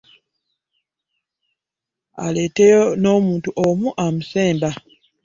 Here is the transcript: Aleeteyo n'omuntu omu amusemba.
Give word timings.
Aleeteyo 2.25 2.83
n'omuntu 3.01 3.49
omu 3.67 3.89
amusemba. 4.05 4.69